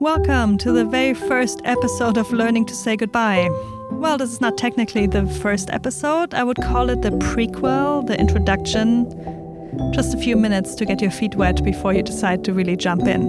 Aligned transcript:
Welcome 0.00 0.56
to 0.56 0.72
the 0.72 0.86
very 0.86 1.12
first 1.12 1.60
episode 1.64 2.16
of 2.16 2.32
Learning 2.32 2.64
to 2.64 2.74
Say 2.74 2.96
Goodbye. 2.96 3.50
Well, 3.90 4.16
this 4.16 4.32
is 4.32 4.40
not 4.40 4.56
technically 4.56 5.06
the 5.06 5.26
first 5.26 5.68
episode. 5.68 6.32
I 6.32 6.42
would 6.42 6.56
call 6.56 6.88
it 6.88 7.02
the 7.02 7.10
prequel, 7.10 8.06
the 8.06 8.18
introduction. 8.18 9.04
Just 9.92 10.14
a 10.14 10.16
few 10.16 10.38
minutes 10.38 10.74
to 10.76 10.86
get 10.86 11.02
your 11.02 11.10
feet 11.10 11.34
wet 11.34 11.62
before 11.62 11.92
you 11.92 12.02
decide 12.02 12.44
to 12.44 12.54
really 12.54 12.78
jump 12.78 13.02
in. 13.02 13.28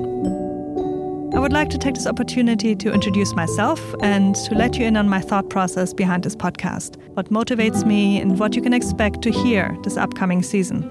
I 1.35 1.39
would 1.39 1.51
like 1.51 1.67
to 1.71 1.77
take 1.77 1.95
this 1.95 2.07
opportunity 2.07 2.73
to 2.77 2.93
introduce 2.93 3.35
myself 3.35 3.81
and 4.01 4.33
to 4.35 4.55
let 4.55 4.77
you 4.77 4.85
in 4.85 4.95
on 4.95 5.09
my 5.09 5.19
thought 5.19 5.49
process 5.49 5.93
behind 5.93 6.23
this 6.23 6.37
podcast, 6.37 6.95
what 7.15 7.29
motivates 7.29 7.85
me, 7.85 8.17
and 8.21 8.39
what 8.39 8.55
you 8.55 8.61
can 8.61 8.71
expect 8.71 9.21
to 9.23 9.29
hear 9.29 9.77
this 9.83 9.97
upcoming 9.97 10.41
season. 10.41 10.83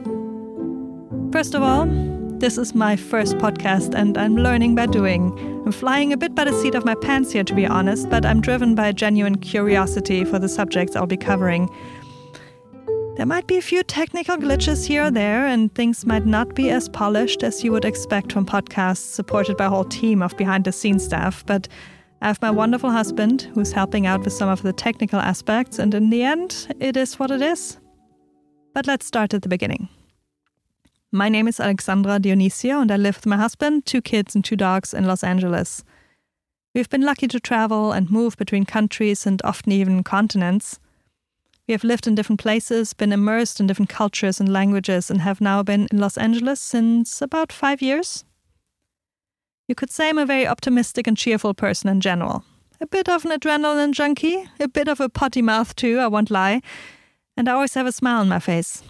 First 1.32 1.54
of 1.54 1.62
all, 1.62 1.86
this 2.40 2.56
is 2.56 2.74
my 2.74 2.96
first 2.96 3.36
podcast 3.36 3.94
and 3.94 4.16
I'm 4.16 4.34
learning 4.34 4.74
by 4.74 4.86
doing. 4.86 5.38
I'm 5.66 5.72
flying 5.72 6.10
a 6.10 6.16
bit 6.16 6.34
by 6.34 6.44
the 6.44 6.58
seat 6.62 6.74
of 6.74 6.86
my 6.86 6.94
pants 6.94 7.30
here, 7.32 7.44
to 7.44 7.54
be 7.54 7.66
honest, 7.66 8.08
but 8.08 8.24
I'm 8.24 8.40
driven 8.40 8.74
by 8.74 8.88
a 8.88 8.94
genuine 8.94 9.36
curiosity 9.36 10.24
for 10.24 10.38
the 10.38 10.48
subjects 10.48 10.96
I'll 10.96 11.06
be 11.06 11.18
covering. 11.18 11.68
There 13.16 13.26
might 13.26 13.46
be 13.46 13.58
a 13.58 13.62
few 13.62 13.82
technical 13.82 14.38
glitches 14.38 14.86
here 14.86 15.04
or 15.04 15.10
there, 15.10 15.44
and 15.44 15.74
things 15.74 16.06
might 16.06 16.24
not 16.24 16.54
be 16.54 16.70
as 16.70 16.88
polished 16.88 17.42
as 17.42 17.62
you 17.62 17.72
would 17.72 17.84
expect 17.84 18.32
from 18.32 18.46
podcasts 18.46 19.12
supported 19.12 19.58
by 19.58 19.66
a 19.66 19.70
whole 19.70 19.84
team 19.84 20.22
of 20.22 20.34
behind 20.38 20.64
the 20.64 20.72
scenes 20.72 21.04
staff, 21.04 21.44
but 21.44 21.68
I 22.22 22.28
have 22.28 22.40
my 22.40 22.50
wonderful 22.50 22.90
husband 22.90 23.50
who's 23.54 23.72
helping 23.72 24.06
out 24.06 24.24
with 24.24 24.32
some 24.32 24.48
of 24.48 24.62
the 24.62 24.72
technical 24.72 25.20
aspects, 25.20 25.78
and 25.78 25.92
in 25.94 26.08
the 26.08 26.22
end, 26.22 26.74
it 26.80 26.96
is 26.96 27.18
what 27.18 27.30
it 27.30 27.42
is. 27.42 27.76
But 28.72 28.86
let's 28.86 29.04
start 29.04 29.34
at 29.34 29.42
the 29.42 29.50
beginning. 29.50 29.90
My 31.12 31.28
name 31.28 31.48
is 31.48 31.58
Alexandra 31.58 32.20
Dionisio, 32.20 32.80
and 32.80 32.92
I 32.92 32.96
live 32.96 33.16
with 33.16 33.26
my 33.26 33.36
husband, 33.36 33.84
two 33.84 34.00
kids, 34.00 34.36
and 34.36 34.44
two 34.44 34.54
dogs 34.54 34.94
in 34.94 35.06
Los 35.06 35.24
Angeles. 35.24 35.82
We've 36.72 36.88
been 36.88 37.02
lucky 37.02 37.26
to 37.26 37.40
travel 37.40 37.90
and 37.90 38.12
move 38.12 38.36
between 38.36 38.64
countries 38.64 39.26
and 39.26 39.42
often 39.42 39.72
even 39.72 40.04
continents. 40.04 40.78
We 41.66 41.72
have 41.72 41.82
lived 41.82 42.06
in 42.06 42.14
different 42.14 42.40
places, 42.40 42.94
been 42.94 43.12
immersed 43.12 43.58
in 43.58 43.66
different 43.66 43.88
cultures 43.88 44.38
and 44.38 44.52
languages, 44.52 45.10
and 45.10 45.20
have 45.22 45.40
now 45.40 45.64
been 45.64 45.88
in 45.90 45.98
Los 45.98 46.16
Angeles 46.16 46.60
since 46.60 47.20
about 47.20 47.50
five 47.50 47.82
years. 47.82 48.24
You 49.66 49.74
could 49.74 49.90
say 49.90 50.10
I'm 50.10 50.18
a 50.18 50.24
very 50.24 50.46
optimistic 50.46 51.08
and 51.08 51.16
cheerful 51.16 51.54
person 51.54 51.90
in 51.90 52.00
general. 52.00 52.44
A 52.80 52.86
bit 52.86 53.08
of 53.08 53.24
an 53.24 53.32
adrenaline 53.32 53.94
junkie, 53.94 54.48
a 54.60 54.68
bit 54.68 54.86
of 54.86 55.00
a 55.00 55.08
potty 55.08 55.42
mouth 55.42 55.74
too, 55.74 55.98
I 55.98 56.06
won't 56.06 56.30
lie, 56.30 56.62
and 57.36 57.48
I 57.48 57.54
always 57.54 57.74
have 57.74 57.86
a 57.86 57.92
smile 57.92 58.20
on 58.20 58.28
my 58.28 58.38
face. 58.38 58.84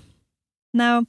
Now, 0.75 1.07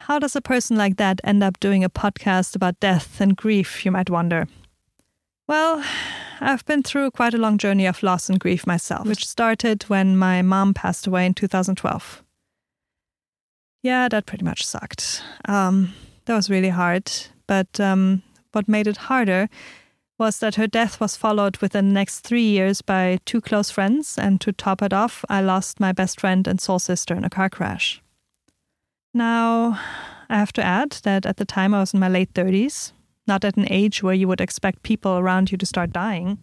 how 0.00 0.18
does 0.18 0.36
a 0.36 0.40
person 0.40 0.76
like 0.76 0.96
that 0.96 1.20
end 1.24 1.42
up 1.42 1.60
doing 1.60 1.84
a 1.84 1.90
podcast 1.90 2.54
about 2.54 2.80
death 2.80 3.20
and 3.20 3.36
grief, 3.36 3.84
you 3.84 3.90
might 3.90 4.10
wonder? 4.10 4.46
Well, 5.46 5.84
I've 6.40 6.64
been 6.66 6.82
through 6.82 7.10
quite 7.12 7.34
a 7.34 7.38
long 7.38 7.58
journey 7.58 7.86
of 7.86 8.02
loss 8.02 8.28
and 8.28 8.38
grief 8.38 8.66
myself, 8.66 9.06
which 9.06 9.26
started 9.26 9.84
when 9.84 10.16
my 10.16 10.42
mom 10.42 10.74
passed 10.74 11.06
away 11.06 11.26
in 11.26 11.34
2012. 11.34 12.22
Yeah, 13.82 14.08
that 14.08 14.26
pretty 14.26 14.44
much 14.44 14.66
sucked. 14.66 15.22
Um, 15.46 15.94
that 16.26 16.34
was 16.34 16.50
really 16.50 16.68
hard. 16.68 17.10
But 17.46 17.80
um, 17.80 18.22
what 18.52 18.68
made 18.68 18.86
it 18.86 18.96
harder 18.96 19.48
was 20.18 20.38
that 20.40 20.56
her 20.56 20.66
death 20.66 21.00
was 21.00 21.16
followed 21.16 21.56
within 21.58 21.88
the 21.88 21.94
next 21.94 22.20
three 22.20 22.42
years 22.42 22.82
by 22.82 23.18
two 23.24 23.40
close 23.40 23.70
friends, 23.70 24.18
and 24.18 24.40
to 24.40 24.52
top 24.52 24.82
it 24.82 24.92
off, 24.92 25.24
I 25.28 25.40
lost 25.40 25.80
my 25.80 25.92
best 25.92 26.20
friend 26.20 26.46
and 26.46 26.60
soul 26.60 26.78
sister 26.78 27.14
in 27.14 27.24
a 27.24 27.30
car 27.30 27.48
crash. 27.48 28.02
Now, 29.18 29.80
I 30.30 30.38
have 30.38 30.52
to 30.52 30.64
add 30.64 30.92
that 31.02 31.26
at 31.26 31.38
the 31.38 31.44
time 31.44 31.74
I 31.74 31.80
was 31.80 31.92
in 31.92 31.98
my 31.98 32.08
late 32.08 32.32
30s, 32.34 32.92
not 33.26 33.44
at 33.44 33.56
an 33.56 33.66
age 33.68 34.00
where 34.00 34.14
you 34.14 34.28
would 34.28 34.40
expect 34.40 34.84
people 34.84 35.18
around 35.18 35.50
you 35.50 35.58
to 35.58 35.66
start 35.66 35.92
dying. 35.92 36.38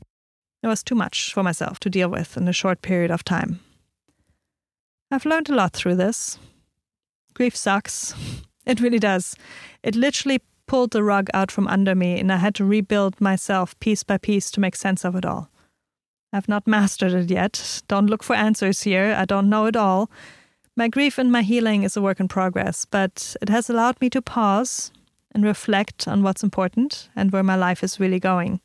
It 0.62 0.68
was 0.68 0.84
too 0.84 0.94
much 0.94 1.34
for 1.34 1.42
myself 1.42 1.80
to 1.80 1.90
deal 1.90 2.10
with 2.10 2.36
in 2.36 2.50
a 2.50 2.52
short 2.54 2.82
period 2.82 3.12
of 3.12 3.24
time. 3.24 3.62
I've 5.10 5.26
learned 5.26 5.50
a 5.50 5.56
lot 5.56 5.72
through 5.72 5.96
this. 5.96 6.38
Grief 7.34 7.56
sucks. 7.56 8.14
It 8.66 8.82
really 8.82 8.98
does. 8.98 9.36
It 9.84 9.96
literally 9.96 10.42
pulled 10.66 10.90
the 10.90 11.04
rug 11.04 11.30
out 11.36 11.52
from 11.52 11.68
under 11.68 11.94
me, 11.94 12.20
and 12.20 12.34
I 12.34 12.38
had 12.38 12.56
to 12.56 12.66
rebuild 12.66 13.22
myself 13.22 13.80
piece 13.80 14.04
by 14.04 14.18
piece 14.18 14.50
to 14.52 14.60
make 14.60 14.76
sense 14.76 15.06
of 15.06 15.16
it 15.16 15.24
all. 15.24 15.50
I've 16.34 16.50
not 16.50 16.66
mastered 16.66 17.14
it 17.14 17.30
yet. 17.30 17.84
Don't 17.88 18.10
look 18.10 18.24
for 18.24 18.36
answers 18.36 18.82
here. 18.82 19.16
I 19.16 19.26
don't 19.26 19.52
know 19.52 19.68
it 19.68 19.76
all. 19.76 20.10
My 20.78 20.90
grief 20.90 21.18
and 21.18 21.32
my 21.32 21.42
healing 21.42 21.84
is 21.84 21.96
a 21.96 22.02
work 22.02 22.20
in 22.20 22.28
progress, 22.28 22.84
but 22.84 23.36
it 23.42 23.48
has 23.48 23.70
allowed 23.70 24.00
me 24.02 24.10
to 24.10 24.22
pause 24.22 24.92
and 25.32 25.44
reflect 25.44 26.06
on 26.06 26.22
what's 26.22 26.44
important 26.44 27.10
and 27.16 27.32
where 27.32 27.44
my 27.44 27.56
life 27.56 27.82
is 27.82 28.00
really 28.00 28.20
going. 28.20 28.60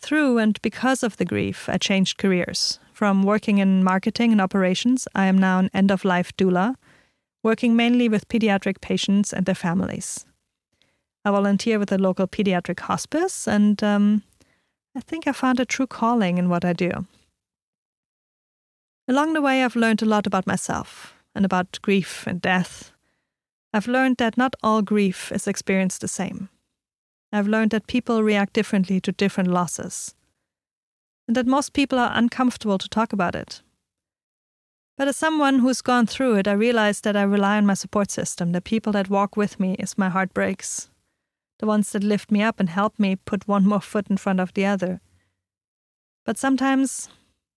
Through 0.00 0.38
and 0.38 0.60
because 0.60 1.04
of 1.04 1.16
the 1.16 1.24
grief, 1.24 1.68
I 1.68 1.76
changed 1.76 2.18
careers. 2.18 2.80
From 2.92 3.22
working 3.22 3.58
in 3.58 3.84
marketing 3.84 4.32
and 4.32 4.40
operations, 4.40 5.06
I 5.14 5.26
am 5.26 5.38
now 5.38 5.60
an 5.60 5.70
end 5.72 5.92
of 5.92 6.04
life 6.04 6.36
doula, 6.36 6.74
working 7.44 7.76
mainly 7.76 8.08
with 8.08 8.28
pediatric 8.28 8.80
patients 8.80 9.32
and 9.32 9.46
their 9.46 9.54
families. 9.54 10.26
I 11.24 11.30
volunteer 11.30 11.78
with 11.78 11.92
a 11.92 11.98
local 11.98 12.26
pediatric 12.26 12.80
hospice, 12.80 13.46
and 13.46 13.82
um, 13.84 14.22
I 14.96 15.00
think 15.00 15.28
I 15.28 15.32
found 15.32 15.60
a 15.60 15.64
true 15.64 15.86
calling 15.86 16.38
in 16.38 16.48
what 16.48 16.64
I 16.64 16.72
do. 16.72 17.06
Along 19.08 19.32
the 19.32 19.40
way, 19.40 19.64
I've 19.64 19.74
learned 19.74 20.02
a 20.02 20.06
lot 20.06 20.26
about 20.26 20.46
myself 20.46 21.14
and 21.34 21.46
about 21.46 21.78
grief 21.80 22.26
and 22.26 22.42
death. 22.42 22.92
I've 23.72 23.88
learned 23.88 24.18
that 24.18 24.36
not 24.36 24.54
all 24.62 24.82
grief 24.82 25.32
is 25.32 25.48
experienced 25.48 26.02
the 26.02 26.08
same. 26.08 26.50
I've 27.32 27.48
learned 27.48 27.70
that 27.70 27.86
people 27.86 28.22
react 28.22 28.52
differently 28.52 29.00
to 29.00 29.12
different 29.12 29.50
losses, 29.50 30.14
and 31.26 31.34
that 31.36 31.46
most 31.46 31.72
people 31.72 31.98
are 31.98 32.12
uncomfortable 32.14 32.76
to 32.76 32.88
talk 32.88 33.14
about 33.14 33.34
it. 33.34 33.62
But 34.98 35.08
as 35.08 35.16
someone 35.16 35.60
who's 35.60 35.80
gone 35.80 36.06
through 36.06 36.36
it, 36.36 36.48
I 36.48 36.52
realize 36.52 37.00
that 37.02 37.16
I 37.16 37.22
rely 37.22 37.56
on 37.56 37.66
my 37.66 37.74
support 37.74 38.10
system, 38.10 38.52
the 38.52 38.60
people 38.60 38.92
that 38.92 39.08
walk 39.08 39.36
with 39.36 39.58
me 39.58 39.76
as 39.78 39.96
my 39.96 40.10
heart 40.10 40.34
breaks, 40.34 40.90
the 41.60 41.66
ones 41.66 41.92
that 41.92 42.04
lift 42.04 42.30
me 42.30 42.42
up 42.42 42.60
and 42.60 42.68
help 42.68 42.98
me 42.98 43.16
put 43.16 43.48
one 43.48 43.66
more 43.66 43.80
foot 43.80 44.08
in 44.10 44.18
front 44.18 44.40
of 44.40 44.52
the 44.52 44.66
other. 44.66 45.00
But 46.26 46.36
sometimes 46.36 47.08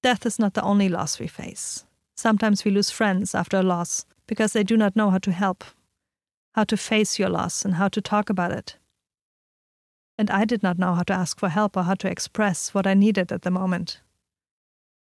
Death 0.03 0.25
is 0.25 0.39
not 0.39 0.55
the 0.55 0.63
only 0.63 0.89
loss 0.89 1.19
we 1.19 1.27
face. 1.27 1.85
Sometimes 2.15 2.65
we 2.65 2.71
lose 2.71 2.89
friends 2.89 3.35
after 3.35 3.57
a 3.57 3.63
loss 3.63 4.05
because 4.27 4.53
they 4.53 4.63
do 4.63 4.77
not 4.77 4.95
know 4.95 5.09
how 5.09 5.19
to 5.19 5.31
help, 5.31 5.63
how 6.53 6.63
to 6.63 6.77
face 6.77 7.19
your 7.19 7.29
loss, 7.29 7.63
and 7.63 7.75
how 7.75 7.87
to 7.87 8.01
talk 8.01 8.29
about 8.29 8.51
it. 8.51 8.77
And 10.17 10.29
I 10.29 10.45
did 10.45 10.63
not 10.63 10.77
know 10.77 10.93
how 10.93 11.03
to 11.03 11.13
ask 11.13 11.39
for 11.39 11.49
help 11.49 11.75
or 11.75 11.83
how 11.83 11.95
to 11.95 12.09
express 12.09 12.73
what 12.73 12.87
I 12.87 12.93
needed 12.93 13.31
at 13.31 13.41
the 13.41 13.51
moment. 13.51 13.99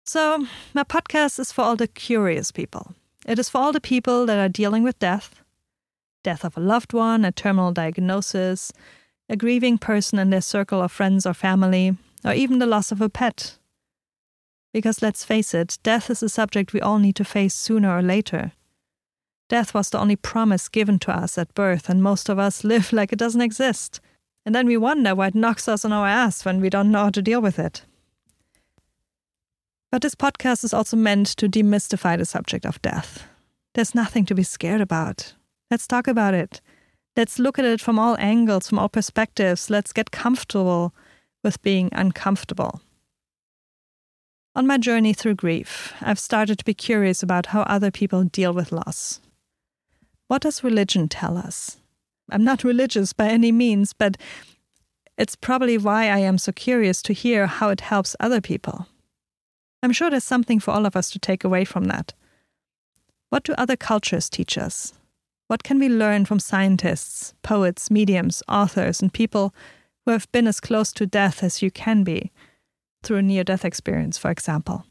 So, 0.06 0.46
my 0.74 0.84
podcast 0.84 1.38
is 1.38 1.52
for 1.52 1.62
all 1.62 1.76
the 1.76 1.88
curious 1.88 2.50
people. 2.50 2.94
It 3.26 3.38
is 3.38 3.50
for 3.50 3.58
all 3.58 3.72
the 3.72 3.80
people 3.80 4.26
that 4.26 4.38
are 4.38 4.48
dealing 4.48 4.82
with 4.82 4.98
death 4.98 5.42
death 6.24 6.44
of 6.44 6.56
a 6.56 6.60
loved 6.60 6.92
one, 6.92 7.24
a 7.24 7.32
terminal 7.32 7.72
diagnosis, 7.72 8.72
a 9.28 9.36
grieving 9.36 9.78
person 9.78 10.18
in 10.18 10.30
their 10.30 10.40
circle 10.40 10.82
of 10.82 10.92
friends 10.92 11.24
or 11.24 11.32
family, 11.32 11.96
or 12.24 12.32
even 12.32 12.58
the 12.58 12.66
loss 12.66 12.90
of 12.90 13.00
a 13.00 13.08
pet 13.08 13.57
because 14.72 15.02
let's 15.02 15.24
face 15.24 15.54
it, 15.54 15.78
death 15.82 16.10
is 16.10 16.22
a 16.22 16.28
subject 16.28 16.72
we 16.72 16.80
all 16.80 16.98
need 16.98 17.16
to 17.16 17.24
face 17.24 17.54
sooner 17.54 17.96
or 17.96 18.02
later. 18.02 18.52
Death 19.48 19.72
was 19.72 19.88
the 19.90 19.98
only 19.98 20.16
promise 20.16 20.68
given 20.68 20.98
to 21.00 21.10
us 21.10 21.38
at 21.38 21.54
birth, 21.54 21.88
and 21.88 22.02
most 22.02 22.28
of 22.28 22.38
us 22.38 22.64
live 22.72 22.92
like 22.92 23.12
it 23.12 23.18
doesn't 23.18 23.40
exist. 23.40 24.00
And 24.44 24.54
then 24.54 24.66
we 24.66 24.76
wonder 24.76 25.14
why 25.14 25.28
it 25.28 25.34
knocks 25.34 25.68
us 25.68 25.84
on 25.84 25.92
our 25.92 26.06
ass 26.06 26.44
when 26.44 26.60
we 26.60 26.70
don't 26.70 26.90
know 26.90 27.04
how 27.04 27.10
to 27.10 27.22
deal 27.22 27.40
with 27.40 27.58
it. 27.58 27.82
But 29.90 30.02
this 30.02 30.14
podcast 30.14 30.64
is 30.64 30.74
also 30.74 30.96
meant 30.96 31.28
to 31.36 31.48
demystify 31.48 32.18
the 32.18 32.26
subject 32.26 32.66
of 32.66 32.80
death. 32.82 33.24
There's 33.74 33.94
nothing 33.94 34.26
to 34.26 34.34
be 34.34 34.42
scared 34.42 34.80
about. 34.80 35.34
Let's 35.70 35.86
talk 35.86 36.08
about 36.08 36.34
it. 36.34 36.60
Let's 37.16 37.38
look 37.38 37.58
at 37.58 37.64
it 37.64 37.80
from 37.80 37.98
all 37.98 38.16
angles, 38.18 38.68
from 38.68 38.78
all 38.78 38.88
perspectives. 38.88 39.70
Let's 39.70 39.92
get 39.92 40.10
comfortable 40.10 40.94
with 41.42 41.62
being 41.62 41.88
uncomfortable. 41.92 42.82
On 44.58 44.66
my 44.66 44.76
journey 44.76 45.12
through 45.12 45.36
grief, 45.36 45.94
I've 46.00 46.18
started 46.18 46.58
to 46.58 46.64
be 46.64 46.74
curious 46.74 47.22
about 47.22 47.46
how 47.46 47.60
other 47.60 47.92
people 47.92 48.24
deal 48.24 48.52
with 48.52 48.72
loss. 48.72 49.20
What 50.26 50.42
does 50.42 50.64
religion 50.64 51.08
tell 51.08 51.38
us? 51.38 51.76
I'm 52.28 52.42
not 52.42 52.64
religious 52.64 53.12
by 53.12 53.28
any 53.28 53.52
means, 53.52 53.92
but 53.92 54.16
it's 55.16 55.36
probably 55.36 55.78
why 55.78 56.06
I 56.06 56.18
am 56.18 56.38
so 56.38 56.50
curious 56.50 57.02
to 57.02 57.12
hear 57.12 57.46
how 57.46 57.68
it 57.68 57.82
helps 57.82 58.16
other 58.18 58.40
people. 58.40 58.88
I'm 59.80 59.92
sure 59.92 60.10
there's 60.10 60.24
something 60.24 60.58
for 60.58 60.72
all 60.72 60.86
of 60.86 60.96
us 60.96 61.08
to 61.10 61.20
take 61.20 61.44
away 61.44 61.64
from 61.64 61.84
that. 61.84 62.12
What 63.28 63.44
do 63.44 63.54
other 63.56 63.76
cultures 63.76 64.28
teach 64.28 64.58
us? 64.58 64.92
What 65.46 65.62
can 65.62 65.78
we 65.78 65.88
learn 65.88 66.24
from 66.24 66.40
scientists, 66.40 67.32
poets, 67.42 67.92
mediums, 67.92 68.42
authors, 68.48 69.00
and 69.00 69.12
people 69.12 69.54
who 70.04 70.10
have 70.10 70.26
been 70.32 70.48
as 70.48 70.58
close 70.58 70.92
to 70.94 71.06
death 71.06 71.44
as 71.44 71.62
you 71.62 71.70
can 71.70 72.02
be? 72.02 72.32
Through 73.02 73.18
a 73.18 73.22
near 73.22 73.44
death 73.44 73.64
experience, 73.64 74.18
for 74.18 74.30
example. 74.30 74.84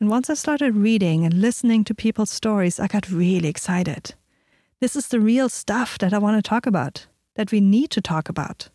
And 0.00 0.10
once 0.10 0.28
I 0.28 0.34
started 0.34 0.74
reading 0.74 1.24
and 1.24 1.34
listening 1.34 1.84
to 1.84 1.94
people's 1.94 2.30
stories, 2.30 2.80
I 2.80 2.88
got 2.88 3.08
really 3.10 3.48
excited. 3.48 4.14
This 4.80 4.96
is 4.96 5.08
the 5.08 5.20
real 5.20 5.48
stuff 5.48 5.96
that 5.98 6.12
I 6.12 6.18
want 6.18 6.42
to 6.42 6.48
talk 6.48 6.66
about, 6.66 7.06
that 7.36 7.52
we 7.52 7.60
need 7.60 7.90
to 7.90 8.00
talk 8.00 8.28
about. 8.28 8.68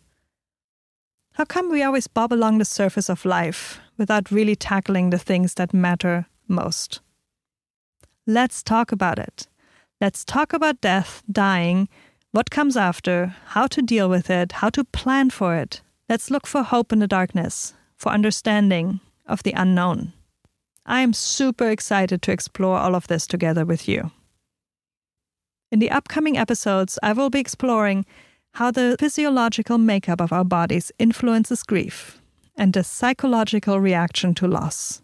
How 1.34 1.44
come 1.44 1.70
we 1.70 1.82
always 1.82 2.08
bob 2.08 2.32
along 2.32 2.58
the 2.58 2.64
surface 2.64 3.08
of 3.08 3.24
life 3.24 3.78
without 3.96 4.30
really 4.30 4.56
tackling 4.56 5.10
the 5.10 5.18
things 5.18 5.54
that 5.54 5.74
matter 5.74 6.26
most? 6.48 7.00
Let's 8.26 8.62
talk 8.62 8.90
about 8.90 9.18
it. 9.18 9.46
Let's 10.00 10.24
talk 10.24 10.52
about 10.52 10.80
death, 10.80 11.22
dying, 11.30 11.88
what 12.32 12.50
comes 12.50 12.76
after, 12.76 13.36
how 13.48 13.66
to 13.66 13.82
deal 13.82 14.08
with 14.08 14.30
it, 14.30 14.52
how 14.52 14.70
to 14.70 14.84
plan 14.84 15.30
for 15.30 15.54
it. 15.54 15.82
Let's 16.08 16.30
look 16.30 16.46
for 16.46 16.62
hope 16.62 16.90
in 16.90 17.00
the 17.00 17.06
darkness, 17.06 17.74
for 17.96 18.10
understanding 18.10 19.00
of 19.26 19.42
the 19.42 19.52
unknown. 19.52 20.14
I 20.86 21.02
am 21.02 21.12
super 21.12 21.68
excited 21.68 22.22
to 22.22 22.32
explore 22.32 22.78
all 22.78 22.94
of 22.94 23.08
this 23.08 23.26
together 23.26 23.66
with 23.66 23.86
you. 23.86 24.10
In 25.70 25.80
the 25.80 25.90
upcoming 25.90 26.38
episodes, 26.38 26.98
I 27.02 27.12
will 27.12 27.28
be 27.28 27.40
exploring 27.40 28.06
how 28.54 28.70
the 28.70 28.96
physiological 28.98 29.76
makeup 29.76 30.22
of 30.22 30.32
our 30.32 30.44
bodies 30.44 30.90
influences 30.98 31.62
grief 31.62 32.22
and 32.56 32.72
the 32.72 32.82
psychological 32.82 33.78
reaction 33.78 34.34
to 34.36 34.48
loss. 34.48 35.02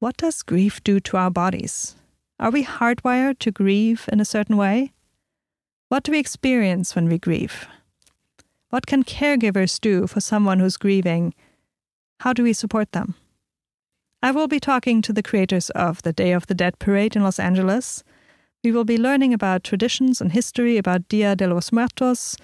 What 0.00 0.18
does 0.18 0.42
grief 0.42 0.84
do 0.84 1.00
to 1.00 1.16
our 1.16 1.30
bodies? 1.30 1.96
Are 2.38 2.50
we 2.50 2.64
hardwired 2.64 3.38
to 3.38 3.50
grieve 3.50 4.06
in 4.12 4.20
a 4.20 4.26
certain 4.26 4.58
way? 4.58 4.92
What 5.88 6.02
do 6.02 6.12
we 6.12 6.18
experience 6.18 6.94
when 6.94 7.08
we 7.08 7.18
grieve? 7.18 7.66
What 8.72 8.86
can 8.86 9.04
caregivers 9.04 9.78
do 9.78 10.06
for 10.06 10.20
someone 10.20 10.58
who's 10.58 10.76
grieving? 10.76 11.34
How 12.20 12.32
do 12.32 12.42
we 12.42 12.52
support 12.52 12.92
them? 12.92 13.14
I 14.22 14.30
will 14.30 14.48
be 14.48 14.58
talking 14.58 15.02
to 15.02 15.12
the 15.12 15.22
creators 15.22 15.70
of 15.70 16.02
the 16.02 16.12
Day 16.12 16.32
of 16.32 16.46
the 16.46 16.54
Dead 16.54 16.78
parade 16.78 17.14
in 17.14 17.22
Los 17.22 17.38
Angeles 17.38 18.02
we 18.64 18.70
will 18.70 18.84
be 18.84 18.98
learning 18.98 19.34
about 19.34 19.64
traditions 19.64 20.20
and 20.20 20.30
history 20.30 20.78
about 20.78 21.08
Dia 21.08 21.34
de 21.34 21.48
los 21.48 21.72
Muertos. 21.72 22.36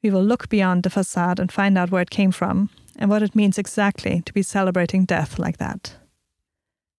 We 0.00 0.10
will 0.10 0.22
look 0.22 0.48
beyond 0.48 0.84
the 0.84 0.90
facade 0.90 1.40
and 1.40 1.50
find 1.50 1.76
out 1.76 1.90
where 1.90 2.02
it 2.02 2.10
came 2.10 2.30
from 2.30 2.70
and 2.96 3.10
what 3.10 3.22
it 3.22 3.34
means 3.34 3.58
exactly 3.58 4.22
to 4.22 4.32
be 4.32 4.42
celebrating 4.42 5.04
death 5.04 5.40
like 5.40 5.56
that. 5.58 5.96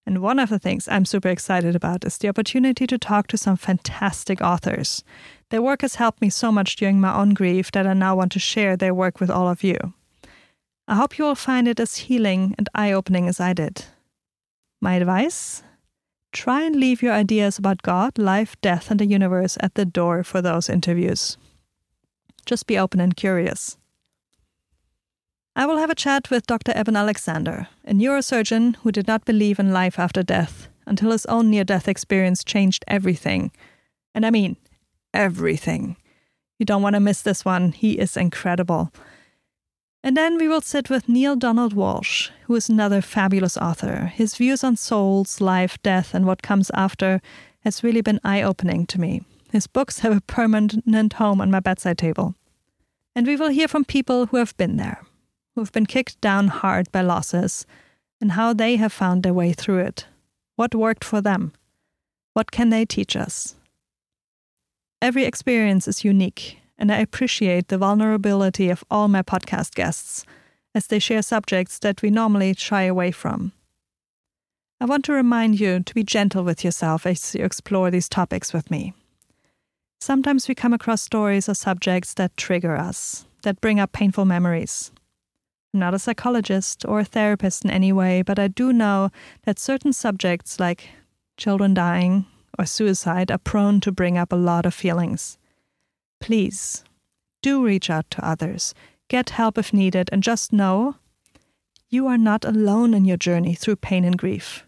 And 0.05 0.21
one 0.21 0.37
of 0.37 0.49
the 0.49 0.59
things 0.59 0.87
I'm 0.87 1.05
super 1.05 1.29
excited 1.29 1.75
about 1.75 2.03
is 2.03 2.17
the 2.17 2.27
opportunity 2.27 2.85
to 2.87 2.97
talk 2.97 3.27
to 3.27 3.37
some 3.37 3.55
fantastic 3.55 4.41
authors. 4.41 5.03
Their 5.49 5.61
work 5.61 5.81
has 5.81 5.95
helped 5.95 6.21
me 6.21 6.29
so 6.29 6.51
much 6.51 6.75
during 6.75 6.99
my 6.99 7.15
own 7.15 7.33
grief 7.33 7.71
that 7.71 7.87
I 7.87 7.93
now 7.93 8.15
want 8.15 8.31
to 8.33 8.39
share 8.39 8.75
their 8.75 8.93
work 8.93 9.19
with 9.19 9.29
all 9.29 9.47
of 9.47 9.63
you. 9.63 9.93
I 10.87 10.95
hope 10.95 11.17
you 11.17 11.25
will 11.25 11.35
find 11.35 11.67
it 11.67 11.79
as 11.79 11.97
healing 11.97 12.55
and 12.57 12.69
eye 12.75 12.91
opening 12.91 13.27
as 13.27 13.39
I 13.39 13.53
did. 13.53 13.85
My 14.81 14.95
advice 14.95 15.63
Try 16.33 16.63
and 16.63 16.75
leave 16.75 17.01
your 17.01 17.13
ideas 17.13 17.57
about 17.57 17.81
God, 17.81 18.17
life, 18.17 18.59
death, 18.61 18.91
and 18.91 18.99
the 18.99 19.05
universe 19.05 19.57
at 19.59 19.75
the 19.75 19.85
door 19.85 20.23
for 20.23 20.41
those 20.41 20.69
interviews. 20.69 21.37
Just 22.45 22.67
be 22.67 22.77
open 22.77 22.99
and 22.99 23.15
curious. 23.15 23.77
I 25.55 25.65
will 25.65 25.77
have 25.77 25.89
a 25.89 25.95
chat 25.95 26.29
with 26.29 26.45
Dr. 26.45 26.73
Eben 26.75 26.95
Alexander, 26.95 27.67
a 27.85 27.93
neurosurgeon 27.93 28.75
who 28.77 28.91
did 28.91 29.07
not 29.07 29.25
believe 29.25 29.57
in 29.57 29.73
life 29.73 29.97
after 29.97 30.21
death 30.21 30.67
until 30.85 31.11
his 31.11 31.25
own 31.25 31.49
near 31.49 31.63
death 31.63 31.87
experience 31.87 32.43
changed 32.43 32.85
everything. 32.87 33.51
And 34.13 34.25
I 34.25 34.29
mean, 34.29 34.57
everything. 35.13 35.97
You 36.59 36.65
don't 36.65 36.81
want 36.81 36.95
to 36.95 36.99
miss 36.99 37.21
this 37.21 37.45
one. 37.45 37.71
He 37.71 37.93
is 37.93 38.17
incredible. 38.17 38.91
And 40.03 40.15
then 40.15 40.37
we 40.37 40.47
will 40.47 40.61
sit 40.61 40.89
with 40.89 41.09
Neale 41.09 41.35
Donald 41.35 41.73
Walsch, 41.75 42.29
who 42.45 42.55
is 42.55 42.69
another 42.69 43.01
fabulous 43.01 43.57
author. 43.57 44.11
His 44.13 44.35
views 44.35 44.63
on 44.63 44.75
souls, 44.77 45.41
life, 45.41 45.81
death, 45.83 46.13
and 46.13 46.25
what 46.25 46.41
comes 46.41 46.71
after 46.73 47.21
has 47.61 47.83
really 47.83 48.01
been 48.01 48.21
eye 48.23 48.41
opening 48.41 48.85
to 48.87 49.01
me. 49.01 49.23
His 49.51 49.67
books 49.67 49.99
have 49.99 50.15
a 50.15 50.21
permanent 50.21 51.13
home 51.13 51.41
on 51.41 51.51
my 51.51 51.59
bedside 51.59 51.97
table. 51.97 52.35
And 53.15 53.25
we 53.25 53.35
will 53.35 53.49
hear 53.49 53.67
from 53.67 53.85
people 53.85 54.27
who 54.27 54.37
have 54.37 54.55
been 54.57 54.77
there, 54.77 55.01
who 55.55 55.61
have 55.61 55.71
been 55.71 55.85
kicked 55.85 56.21
down 56.21 56.47
hard 56.49 56.91
by 56.91 57.01
losses, 57.01 57.65
and 58.21 58.31
how 58.31 58.53
they 58.53 58.75
have 58.75 58.93
found 58.93 59.23
their 59.23 59.33
way 59.33 59.53
through 59.53 59.79
it. 59.79 60.05
What 60.55 60.75
worked 60.75 61.03
for 61.03 61.21
them? 61.21 61.53
What 62.33 62.51
can 62.51 62.69
they 62.69 62.85
teach 62.85 63.15
us? 63.15 63.55
Every 64.99 65.25
experience 65.25 65.87
is 65.87 66.03
unique, 66.03 66.57
and 66.75 66.91
I 66.91 66.97
appreciate 66.97 67.67
the 67.67 67.77
vulnerability 67.77 68.71
of 68.71 68.83
all 68.89 69.07
my 69.07 69.21
podcast 69.21 69.75
guests 69.75 70.25
as 70.73 70.87
they 70.87 70.97
share 70.97 71.21
subjects 71.21 71.77
that 71.79 72.01
we 72.01 72.09
normally 72.09 72.55
shy 72.55 72.83
away 72.83 73.11
from. 73.11 73.51
I 74.81 74.85
want 74.85 75.05
to 75.05 75.13
remind 75.13 75.59
you 75.59 75.81
to 75.81 75.93
be 75.93 76.03
gentle 76.03 76.43
with 76.43 76.63
yourself 76.63 77.05
as 77.05 77.35
you 77.35 77.45
explore 77.45 77.91
these 77.91 78.09
topics 78.09 78.53
with 78.53 78.71
me. 78.71 78.93
Sometimes 79.99 80.47
we 80.47 80.55
come 80.55 80.73
across 80.73 81.03
stories 81.03 81.47
or 81.47 81.53
subjects 81.53 82.15
that 82.15 82.35
trigger 82.35 82.75
us, 82.75 83.25
that 83.43 83.61
bring 83.61 83.79
up 83.79 83.91
painful 83.91 84.25
memories. 84.25 84.91
I'm 85.73 85.79
not 85.79 85.93
a 85.93 85.99
psychologist 85.99 86.85
or 86.87 87.01
a 87.01 87.05
therapist 87.05 87.63
in 87.63 87.69
any 87.69 87.93
way, 87.93 88.23
but 88.23 88.39
I 88.39 88.47
do 88.47 88.73
know 88.73 89.11
that 89.43 89.59
certain 89.59 89.93
subjects 89.93 90.59
like 90.59 90.89
children 91.37 91.75
dying 91.75 92.25
or 92.57 92.65
suicide 92.65 93.31
are 93.31 93.37
prone 93.37 93.79
to 93.81 93.91
bring 93.91 94.17
up 94.17 94.31
a 94.31 94.37
lot 94.37 94.65
of 94.65 94.73
feelings. 94.73 95.37
Please 96.19 96.83
do 97.41 97.63
reach 97.63 97.89
out 97.89 98.09
to 98.11 98.27
others, 98.27 98.73
get 99.07 99.31
help 99.31 99.57
if 99.57 99.73
needed, 99.73 100.09
and 100.11 100.23
just 100.23 100.51
know 100.51 100.95
you 101.89 102.07
are 102.07 102.17
not 102.17 102.43
alone 102.43 102.93
in 102.93 103.05
your 103.05 103.17
journey 103.17 103.55
through 103.55 103.77
pain 103.77 104.03
and 104.03 104.17
grief. 104.17 104.65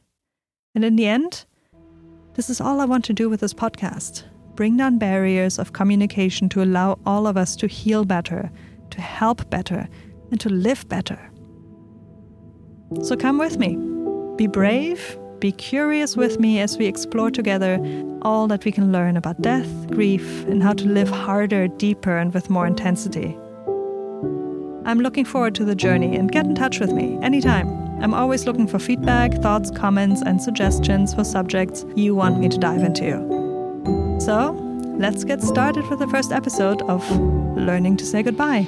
And 0.73 0.85
in 0.85 0.95
the 0.95 1.07
end, 1.07 1.45
this 2.35 2.49
is 2.49 2.61
all 2.61 2.79
I 2.79 2.85
want 2.85 3.03
to 3.05 3.13
do 3.13 3.29
with 3.29 3.41
this 3.41 3.53
podcast 3.53 4.23
bring 4.55 4.75
down 4.75 4.97
barriers 4.97 5.57
of 5.57 5.71
communication 5.71 6.49
to 6.49 6.61
allow 6.61 6.99
all 7.05 7.27
of 7.27 7.37
us 7.37 7.55
to 7.55 7.65
heal 7.65 8.03
better, 8.03 8.51
to 8.89 8.99
help 8.99 9.49
better, 9.49 9.87
and 10.31 10.39
to 10.41 10.49
live 10.49 10.85
better. 10.89 11.31
So 13.01 13.15
come 13.15 13.37
with 13.37 13.57
me. 13.57 13.77
Be 14.35 14.47
brave, 14.47 15.17
be 15.39 15.51
curious 15.51 16.18
with 16.18 16.39
me 16.39 16.59
as 16.59 16.77
we 16.77 16.86
explore 16.86 17.31
together 17.31 17.80
all 18.21 18.47
that 18.47 18.65
we 18.65 18.71
can 18.71 18.91
learn 18.91 19.15
about 19.18 19.41
death, 19.41 19.69
grief, 19.88 20.45
and 20.45 20.62
how 20.62 20.74
to 20.74 20.86
live 20.86 21.09
harder, 21.09 21.68
deeper, 21.68 22.18
and 22.18 22.33
with 22.33 22.50
more 22.50 22.68
intensity. 22.68 23.38
I'm 24.86 25.00
looking 25.00 25.25
forward 25.25 25.56
to 25.56 25.65
the 25.65 25.75
journey 25.75 26.15
and 26.15 26.31
get 26.31 26.45
in 26.45 26.56
touch 26.56 26.80
with 26.80 26.91
me 26.91 27.18
anytime. 27.21 27.68
I'm 28.01 28.13
always 28.13 28.45
looking 28.45 28.68
for 28.68 28.80
feedback, 28.80 29.33
thoughts, 29.36 29.71
comments, 29.71 30.21
and 30.21 30.41
suggestions 30.41 31.13
for 31.13 31.24
subjects 31.24 31.86
you 31.95 32.15
want 32.15 32.39
me 32.39 32.50
to 32.50 32.57
dive 32.57 32.83
into. 32.83 34.18
So, 34.19 34.51
let's 34.97 35.24
get 35.24 35.41
started 35.41 35.88
with 35.89 36.00
the 36.00 36.08
first 36.08 36.31
episode 36.31 36.81
of 36.84 37.10
Learning 37.58 37.98
to 37.98 38.05
Say 38.05 38.24
Goodbye. 38.24 38.65